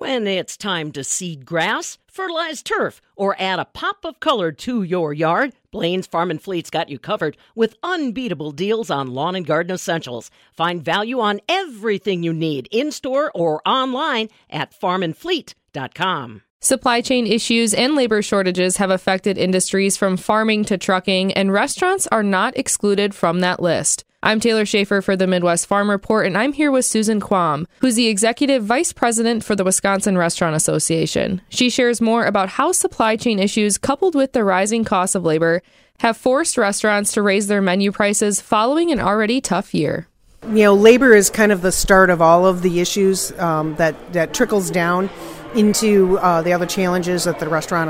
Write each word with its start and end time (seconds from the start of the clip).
When 0.00 0.26
it's 0.26 0.56
time 0.56 0.92
to 0.92 1.04
seed 1.04 1.44
grass, 1.44 1.98
fertilize 2.06 2.62
turf, 2.62 3.02
or 3.16 3.36
add 3.38 3.58
a 3.58 3.66
pop 3.66 4.06
of 4.06 4.18
color 4.18 4.50
to 4.50 4.82
your 4.82 5.12
yard, 5.12 5.52
Blain's 5.70 6.06
Farm 6.06 6.30
and 6.30 6.40
Fleet's 6.40 6.70
got 6.70 6.88
you 6.88 6.98
covered 6.98 7.36
with 7.54 7.76
unbeatable 7.82 8.52
deals 8.52 8.90
on 8.90 9.12
lawn 9.12 9.34
and 9.36 9.44
garden 9.44 9.74
essentials. 9.74 10.30
Find 10.54 10.82
value 10.82 11.20
on 11.20 11.42
everything 11.50 12.22
you 12.22 12.32
need 12.32 12.66
in 12.70 12.92
store 12.92 13.30
or 13.34 13.60
online 13.68 14.30
at 14.48 14.72
farmandfleet.com. 14.72 16.42
Supply 16.62 17.00
chain 17.02 17.26
issues 17.26 17.74
and 17.74 17.94
labor 17.94 18.22
shortages 18.22 18.78
have 18.78 18.90
affected 18.90 19.36
industries 19.36 19.98
from 19.98 20.16
farming 20.16 20.64
to 20.64 20.78
trucking, 20.78 21.34
and 21.34 21.52
restaurants 21.52 22.06
are 22.06 22.22
not 22.22 22.56
excluded 22.56 23.14
from 23.14 23.40
that 23.40 23.60
list. 23.60 24.06
I'm 24.22 24.38
Taylor 24.38 24.66
Schaefer 24.66 25.00
for 25.00 25.16
the 25.16 25.26
Midwest 25.26 25.66
Farm 25.66 25.88
Report, 25.88 26.26
and 26.26 26.36
I'm 26.36 26.52
here 26.52 26.70
with 26.70 26.84
Susan 26.84 27.20
Quam, 27.20 27.66
who's 27.80 27.94
the 27.94 28.08
Executive 28.08 28.62
Vice 28.62 28.92
President 28.92 29.42
for 29.42 29.56
the 29.56 29.64
Wisconsin 29.64 30.18
Restaurant 30.18 30.54
Association. 30.54 31.40
She 31.48 31.70
shares 31.70 32.02
more 32.02 32.26
about 32.26 32.50
how 32.50 32.72
supply 32.72 33.16
chain 33.16 33.38
issues, 33.38 33.78
coupled 33.78 34.14
with 34.14 34.32
the 34.32 34.44
rising 34.44 34.84
cost 34.84 35.14
of 35.14 35.24
labor, 35.24 35.62
have 36.00 36.18
forced 36.18 36.58
restaurants 36.58 37.12
to 37.12 37.22
raise 37.22 37.46
their 37.46 37.62
menu 37.62 37.92
prices 37.92 38.42
following 38.42 38.92
an 38.92 39.00
already 39.00 39.40
tough 39.40 39.72
year. 39.72 40.06
You 40.48 40.64
know, 40.64 40.74
labor 40.74 41.14
is 41.14 41.30
kind 41.30 41.50
of 41.50 41.62
the 41.62 41.72
start 41.72 42.10
of 42.10 42.20
all 42.20 42.44
of 42.44 42.60
the 42.60 42.80
issues 42.80 43.32
um, 43.38 43.74
that, 43.76 44.12
that 44.12 44.34
trickles 44.34 44.70
down 44.70 45.08
into 45.54 46.18
uh, 46.18 46.42
the 46.42 46.52
other 46.52 46.66
challenges 46.66 47.24
that 47.24 47.38
the 47.38 47.48
restaurant 47.48 47.88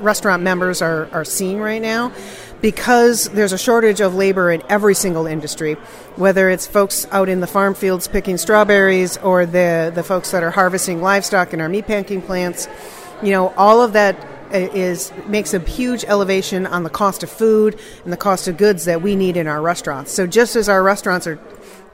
restaurant 0.00 0.42
members 0.42 0.82
are, 0.82 1.08
are 1.12 1.24
seeing 1.24 1.58
right 1.58 1.80
now 1.80 2.12
because 2.60 3.28
there's 3.30 3.52
a 3.52 3.58
shortage 3.58 4.00
of 4.00 4.14
labor 4.14 4.50
in 4.50 4.62
every 4.68 4.94
single 4.94 5.26
industry, 5.26 5.74
whether 6.16 6.50
it's 6.50 6.66
folks 6.66 7.06
out 7.10 7.28
in 7.28 7.40
the 7.40 7.46
farm 7.46 7.74
fields 7.74 8.08
picking 8.08 8.36
strawberries 8.36 9.16
or 9.18 9.46
the, 9.46 9.92
the 9.94 10.02
folks 10.02 10.30
that 10.32 10.42
are 10.42 10.50
harvesting 10.50 11.00
livestock 11.00 11.52
in 11.52 11.60
our 11.60 11.68
meat 11.68 11.86
packing 11.86 12.22
plants. 12.22 12.68
You 13.22 13.30
know, 13.30 13.48
all 13.56 13.82
of 13.82 13.92
that 13.92 14.16
uh, 14.52 14.58
is 14.72 15.12
makes 15.26 15.52
a 15.52 15.60
huge 15.60 16.04
elevation 16.04 16.66
on 16.66 16.82
the 16.82 16.90
cost 16.90 17.22
of 17.22 17.30
food 17.30 17.78
and 18.04 18.12
the 18.12 18.16
cost 18.16 18.48
of 18.48 18.56
goods 18.56 18.86
that 18.86 19.02
we 19.02 19.14
need 19.14 19.36
in 19.36 19.46
our 19.46 19.60
restaurants. 19.60 20.12
So 20.12 20.26
just 20.26 20.56
as 20.56 20.68
our 20.68 20.82
restaurants 20.82 21.26
are 21.26 21.38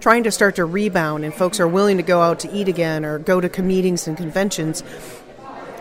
trying 0.00 0.22
to 0.24 0.30
start 0.30 0.56
to 0.56 0.64
rebound 0.64 1.24
and 1.24 1.34
folks 1.34 1.58
are 1.58 1.66
willing 1.66 1.96
to 1.96 2.02
go 2.02 2.20
out 2.20 2.40
to 2.40 2.52
eat 2.52 2.68
again 2.68 3.04
or 3.04 3.18
go 3.18 3.40
to 3.40 3.62
meetings 3.62 4.06
and 4.06 4.16
conventions, 4.16 4.84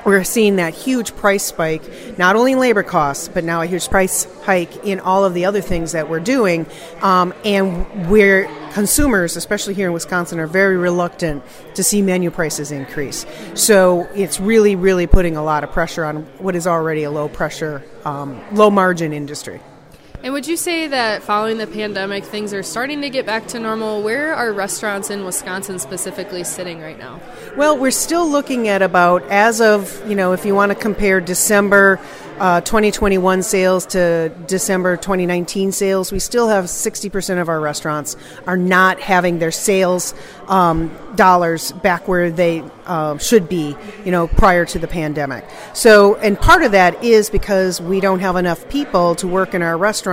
we're 0.05 0.23
seeing 0.23 0.57
that 0.57 0.73
huge 0.73 1.15
price 1.15 1.43
spike, 1.45 1.83
not 2.17 2.35
only 2.35 2.53
in 2.53 2.59
labor 2.59 2.83
costs, 2.83 3.27
but 3.27 3.43
now 3.43 3.61
a 3.61 3.65
huge 3.65 3.89
price 3.89 4.27
hike 4.43 4.85
in 4.85 4.99
all 4.99 5.25
of 5.25 5.33
the 5.33 5.45
other 5.45 5.61
things 5.61 5.93
that 5.93 6.09
we're 6.09 6.19
doing. 6.19 6.65
Um, 7.01 7.33
and 7.45 8.09
we're 8.09 8.49
consumers, 8.73 9.35
especially 9.37 9.73
here 9.73 9.87
in 9.87 9.93
Wisconsin, 9.93 10.39
are 10.39 10.47
very 10.47 10.77
reluctant 10.77 11.43
to 11.75 11.83
see 11.83 12.01
menu 12.01 12.31
prices 12.31 12.71
increase. 12.71 13.25
So 13.53 14.09
it's 14.15 14.39
really, 14.39 14.75
really 14.75 15.07
putting 15.07 15.37
a 15.37 15.43
lot 15.43 15.63
of 15.63 15.71
pressure 15.71 16.03
on 16.03 16.23
what 16.39 16.55
is 16.55 16.67
already 16.67 17.03
a 17.03 17.11
low 17.11 17.29
pressure, 17.29 17.83
um, 18.05 18.41
low 18.53 18.69
margin 18.69 19.13
industry. 19.13 19.61
And 20.23 20.31
would 20.31 20.47
you 20.47 20.55
say 20.55 20.87
that 20.87 21.21
following 21.21 21.57
the 21.57 21.67
pandemic, 21.67 22.23
things 22.23 22.53
are 22.53 22.63
starting 22.63 23.01
to 23.01 23.09
get 23.09 23.25
back 23.25 23.45
to 23.47 23.59
normal? 23.59 24.01
Where 24.01 24.33
are 24.33 24.53
restaurants 24.53 25.09
in 25.09 25.25
Wisconsin 25.25 25.79
specifically 25.79 26.45
sitting 26.45 26.79
right 26.79 26.97
now? 26.97 27.19
Well, 27.57 27.77
we're 27.77 27.91
still 27.91 28.29
looking 28.29 28.69
at 28.69 28.81
about, 28.81 29.23
as 29.23 29.59
of, 29.59 30.01
you 30.09 30.15
know, 30.15 30.31
if 30.31 30.45
you 30.45 30.55
want 30.55 30.71
to 30.71 30.75
compare 30.75 31.19
December 31.19 31.99
uh, 32.39 32.61
2021 32.61 33.43
sales 33.43 33.85
to 33.85 34.29
December 34.47 34.97
2019 34.97 35.71
sales, 35.71 36.11
we 36.11 36.19
still 36.19 36.47
have 36.47 36.65
60% 36.65 37.41
of 37.41 37.49
our 37.49 37.59
restaurants 37.59 38.15
are 38.47 38.57
not 38.57 38.99
having 38.99 39.39
their 39.39 39.51
sales 39.51 40.13
um, 40.47 40.89
dollars 41.15 41.71
back 41.71 42.07
where 42.07 42.31
they 42.31 42.63
uh, 42.85 43.17
should 43.17 43.47
be, 43.47 43.75
you 44.03 44.11
know, 44.11 44.27
prior 44.27 44.65
to 44.65 44.79
the 44.79 44.87
pandemic. 44.87 45.45
So, 45.73 46.15
and 46.15 46.39
part 46.39 46.63
of 46.63 46.71
that 46.71 47.03
is 47.03 47.29
because 47.29 47.79
we 47.79 47.99
don't 47.99 48.19
have 48.19 48.35
enough 48.35 48.67
people 48.67 49.15
to 49.15 49.27
work 49.27 49.53
in 49.53 49.61
our 49.61 49.77
restaurants 49.77 50.12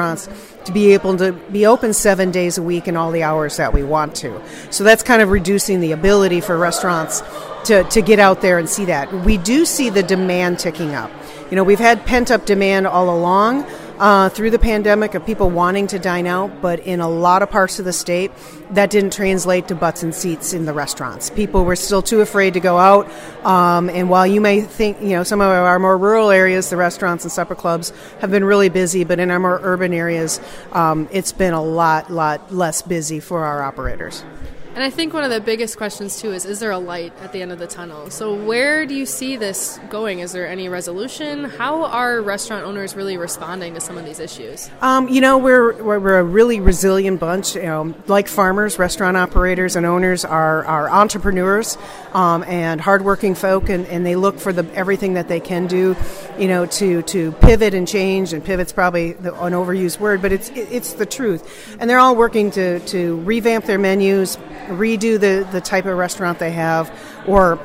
to 0.65 0.73
be 0.73 0.93
able 0.93 1.17
to 1.17 1.33
be 1.33 1.67
open 1.67 1.93
seven 1.93 2.31
days 2.31 2.59
a 2.59 2.63
week 2.63 2.87
and 2.87 2.97
all 2.97 3.11
the 3.11 3.23
hours 3.23 3.57
that 3.57 3.73
we 3.73 3.83
want 3.83 4.15
to. 4.17 4.41
So 4.71 4.85
that's 4.85 5.03
kind 5.03 5.23
of 5.23 5.31
reducing 5.31 5.81
the 5.81 5.93
ability 5.93 6.41
for 6.41 6.57
restaurants 6.57 7.23
to, 7.65 7.85
to 7.85 8.03
get 8.03 8.19
out 8.19 8.41
there 8.41 8.59
and 8.59 8.69
see 8.69 8.87
that. 8.87 9.13
We 9.13 9.37
do 9.37 9.65
see 9.65 9.91
the 9.91 10.03
demand 10.03 10.59
ticking 10.59 10.95
up. 10.95 11.11
You 11.51 11.57
know, 11.57 11.65
we've 11.65 11.79
had 11.79 12.07
pent 12.07 12.31
up 12.31 12.47
demand 12.47 12.87
all 12.87 13.15
along 13.17 13.67
uh, 14.01 14.31
through 14.31 14.51
the 14.51 14.59
pandemic 14.59 15.15
of 15.15 15.25
people 15.27 15.51
wanting 15.51 15.87
to 15.87 15.99
dine 15.99 16.27
out, 16.27 16.63
but 16.63 16.81
in 16.81 17.01
a 17.01 17.09
lot 17.09 17.43
of 17.43 17.51
parts 17.51 17.79
of 17.79 17.85
the 17.85 17.93
state, 17.93 18.33
that 18.71 18.89
didn't 18.89 19.13
translate 19.13 19.69
to 19.69 19.75
butts 19.75 20.03
and 20.03 20.15
seats 20.15 20.55
in 20.55 20.65
the 20.65 20.73
restaurants. 20.73 21.29
People 21.29 21.67
were 21.67 21.77
still 21.77 22.01
too 22.01 22.23
afraid 22.23 22.55
to 22.55 22.61
go 22.61 22.79
out. 22.79 23.11
Um, 23.45 23.91
and 23.91 24.09
while 24.09 24.27
you 24.27 24.41
may 24.41 24.63
think, 24.63 25.03
you 25.03 25.11
know, 25.11 25.23
some 25.23 25.43
of 25.43 25.49
our 25.49 25.79
more 25.79 25.99
rural 25.99 26.31
areas, 26.31 26.71
the 26.71 26.79
restaurants 26.79 27.25
and 27.25 27.31
supper 27.31 27.55
clubs 27.55 27.93
have 28.21 28.31
been 28.31 28.45
really 28.45 28.71
busy, 28.71 29.05
but 29.05 29.21
in 29.21 29.31
our 29.31 29.39
more 29.39 29.61
urban 29.63 29.93
areas, 29.93 30.41
um, 30.73 31.07
it's 31.13 31.33
been 31.33 31.53
a 31.53 31.63
lot, 31.63 32.11
lot 32.11 32.53
less 32.53 32.81
busy 32.81 33.21
for 33.21 33.45
our 33.45 33.63
operators. 33.63 34.25
And 34.73 34.85
I 34.85 34.91
think 34.91 35.13
one 35.13 35.25
of 35.25 35.31
the 35.31 35.41
biggest 35.41 35.77
questions 35.77 36.21
too 36.21 36.33
is 36.33 36.45
is 36.45 36.61
there 36.61 36.71
a 36.71 36.79
light 36.79 37.13
at 37.23 37.33
the 37.33 37.43
end 37.43 37.51
of 37.51 37.59
the 37.59 37.67
tunnel? 37.67 38.09
So 38.09 38.35
where 38.35 38.87
do 38.87 38.95
you 38.95 39.05
see 39.05 39.37
this 39.37 39.81
going? 39.91 40.21
Is 40.21 40.31
there 40.31 40.47
any 40.47 40.69
resolution? 40.69 41.45
How 41.45 41.85
are 41.87 42.23
restaurant 42.23 42.65
owners 42.65 42.95
really 42.95 43.17
responding 43.17 43.75
to 43.75 43.81
some 43.81 43.99
of 43.99 44.05
these 44.05 44.21
issues? 44.21 44.71
Um, 44.81 45.09
you 45.09 45.21
know, 45.21 45.39
we're, 45.39 45.83
we're 45.83 46.21
a 46.21 46.25
really 46.25 46.61
resilient 46.61 47.19
bunch. 47.19 47.57
You 47.57 47.63
know, 47.63 47.95
like 48.07 48.29
farmers, 48.29 48.79
restaurant 48.79 49.17
operators 49.17 49.75
and 49.75 49.85
owners 49.85 50.25
are, 50.25 50.65
are 50.65 50.89
entrepreneurs 50.89 51.77
um, 52.15 52.45
and 52.45 52.81
hardworking 52.81 53.35
folk, 53.35 53.69
and, 53.69 53.87
and 53.87 54.07
they 54.07 54.15
look 54.15 54.39
for 54.39 54.53
the 54.53 54.65
everything 54.75 55.15
that 55.15 55.27
they 55.27 55.41
can 55.41 55.67
do, 55.67 55.97
you 56.39 56.47
know, 56.47 56.65
to, 56.67 57.03
to 57.03 57.33
pivot 57.33 57.75
and 57.75 57.89
change. 57.89 58.33
And 58.33 58.45
pivot's 58.45 58.73
probably 58.73 59.15
the, 59.15 59.35
an 59.43 59.53
overused 59.53 59.99
word, 59.99 60.23
but 60.23 60.31
it's 60.31 60.49
it's 60.51 60.93
the 60.93 61.07
truth. 61.07 61.77
And 61.81 61.91
they're 61.91 61.99
all 61.99 62.15
working 62.15 62.53
to, 62.53 62.79
to 62.81 63.17
revamp 63.23 63.65
their 63.65 63.79
menus 63.79 64.39
redo 64.67 65.19
the, 65.19 65.49
the 65.51 65.61
type 65.61 65.87
of 65.87 65.97
restaurant 65.97 66.39
they 66.39 66.53
have, 66.53 66.91
or 67.27 67.59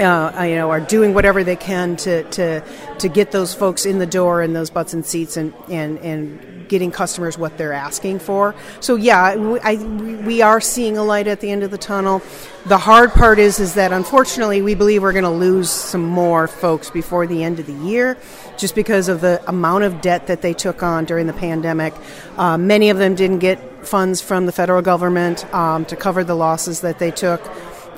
uh, 0.00 0.44
you 0.46 0.56
know, 0.56 0.70
are 0.70 0.80
doing 0.80 1.14
whatever 1.14 1.42
they 1.42 1.56
can 1.56 1.96
to, 1.96 2.22
to 2.30 2.62
to 2.98 3.08
get 3.08 3.30
those 3.30 3.54
folks 3.54 3.86
in 3.86 3.98
the 3.98 4.06
door 4.06 4.42
and 4.42 4.54
those 4.54 4.70
butts 4.70 4.92
and 4.92 5.04
seats 5.04 5.36
and, 5.36 5.54
and, 5.70 5.98
and 5.98 6.55
getting 6.68 6.90
customers 6.90 7.38
what 7.38 7.56
they're 7.58 7.72
asking 7.72 8.18
for. 8.20 8.54
So 8.80 8.96
yeah, 8.96 9.22
I, 9.62 9.76
we 9.76 10.42
are 10.42 10.60
seeing 10.60 10.98
a 10.98 11.04
light 11.04 11.26
at 11.26 11.40
the 11.40 11.50
end 11.50 11.62
of 11.62 11.70
the 11.70 11.78
tunnel. 11.78 12.22
The 12.66 12.78
hard 12.78 13.12
part 13.12 13.38
is 13.38 13.60
is 13.60 13.74
that 13.74 13.92
unfortunately 13.92 14.62
we 14.62 14.74
believe 14.74 15.02
we're 15.02 15.12
going 15.12 15.24
to 15.24 15.30
lose 15.30 15.70
some 15.70 16.04
more 16.04 16.48
folks 16.48 16.90
before 16.90 17.26
the 17.26 17.44
end 17.44 17.60
of 17.60 17.66
the 17.66 17.88
year, 17.88 18.16
just 18.56 18.74
because 18.74 19.08
of 19.08 19.20
the 19.20 19.42
amount 19.48 19.84
of 19.84 20.00
debt 20.00 20.26
that 20.26 20.42
they 20.42 20.52
took 20.52 20.82
on 20.82 21.04
during 21.04 21.26
the 21.26 21.32
pandemic. 21.32 21.94
Uh, 22.36 22.58
many 22.58 22.90
of 22.90 22.98
them 22.98 23.14
didn't 23.14 23.38
get 23.38 23.86
funds 23.86 24.20
from 24.20 24.46
the 24.46 24.52
federal 24.52 24.82
government 24.82 25.44
um, 25.54 25.84
to 25.84 25.94
cover 25.94 26.24
the 26.24 26.34
losses 26.34 26.80
that 26.80 26.98
they 26.98 27.10
took 27.10 27.40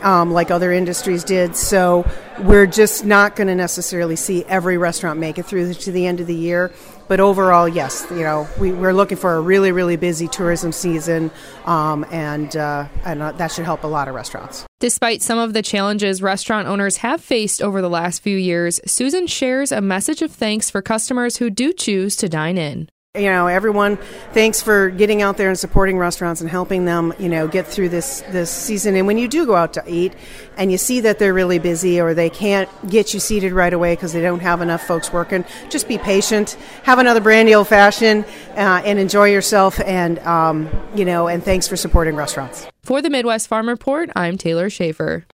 um, 0.02 0.32
like 0.32 0.50
other 0.50 0.72
industries 0.72 1.24
did. 1.24 1.56
So 1.56 2.08
we're 2.40 2.66
just 2.66 3.04
not 3.04 3.36
going 3.36 3.48
to 3.48 3.54
necessarily 3.54 4.16
see 4.16 4.44
every 4.44 4.78
restaurant 4.78 5.18
make 5.18 5.38
it 5.38 5.44
through 5.46 5.74
to 5.74 5.92
the 5.92 6.06
end 6.06 6.20
of 6.20 6.26
the 6.26 6.34
year. 6.34 6.72
But 7.08 7.20
overall, 7.20 7.66
yes, 7.66 8.06
you 8.10 8.20
know, 8.20 8.46
we, 8.60 8.70
are 8.70 8.92
looking 8.92 9.16
for 9.16 9.34
a 9.34 9.40
really, 9.40 9.72
really 9.72 9.96
busy 9.96 10.28
tourism 10.28 10.72
season, 10.72 11.30
um, 11.64 12.04
and 12.10 12.54
uh, 12.54 12.86
and 13.02 13.22
uh, 13.22 13.32
that 13.32 13.50
should 13.50 13.64
help 13.64 13.82
a 13.82 13.86
lot 13.86 14.08
of 14.08 14.14
restaurants. 14.14 14.66
Despite 14.78 15.22
some 15.22 15.38
of 15.38 15.54
the 15.54 15.62
challenges 15.62 16.20
restaurant 16.20 16.68
owners 16.68 16.98
have 16.98 17.22
faced 17.22 17.62
over 17.62 17.80
the 17.80 17.88
last 17.88 18.22
few 18.22 18.36
years, 18.36 18.78
Susan 18.84 19.26
shares 19.26 19.72
a 19.72 19.80
message 19.80 20.20
of 20.20 20.30
thanks 20.30 20.70
for 20.70 20.82
customers 20.82 21.38
who 21.38 21.48
do 21.48 21.72
choose 21.72 22.14
to 22.16 22.28
dine 22.28 22.58
in 22.58 22.90
you 23.18 23.30
know 23.30 23.46
everyone 23.46 23.96
thanks 24.32 24.62
for 24.62 24.90
getting 24.90 25.22
out 25.22 25.36
there 25.36 25.48
and 25.48 25.58
supporting 25.58 25.98
restaurants 25.98 26.40
and 26.40 26.48
helping 26.48 26.84
them 26.84 27.12
you 27.18 27.28
know 27.28 27.48
get 27.48 27.66
through 27.66 27.88
this 27.88 28.22
this 28.30 28.50
season. 28.50 28.96
And 28.96 29.06
when 29.06 29.18
you 29.18 29.28
do 29.28 29.46
go 29.46 29.54
out 29.54 29.74
to 29.74 29.84
eat 29.86 30.14
and 30.56 30.70
you 30.70 30.78
see 30.78 31.00
that 31.00 31.18
they're 31.18 31.34
really 31.34 31.58
busy 31.58 32.00
or 32.00 32.14
they 32.14 32.30
can't 32.30 32.68
get 32.88 33.14
you 33.14 33.20
seated 33.20 33.52
right 33.52 33.72
away 33.72 33.94
because 33.94 34.12
they 34.12 34.22
don't 34.22 34.40
have 34.40 34.60
enough 34.60 34.86
folks 34.86 35.12
working 35.12 35.44
just 35.68 35.88
be 35.88 35.98
patient. 35.98 36.56
Have 36.84 36.98
another 36.98 37.20
brandy 37.20 37.54
old 37.54 37.68
fashioned 37.68 38.24
uh, 38.56 38.82
and 38.84 38.98
enjoy 38.98 39.30
yourself 39.30 39.80
and 39.80 40.18
um, 40.20 40.68
you 40.94 41.04
know 41.04 41.28
and 41.28 41.42
thanks 41.42 41.68
for 41.68 41.76
supporting 41.76 42.16
restaurants. 42.16 42.66
For 42.82 43.02
the 43.02 43.10
midwest 43.10 43.48
farm 43.48 43.68
report 43.68 44.08
i'm 44.16 44.38
taylor 44.38 44.70
schaefer 44.70 45.26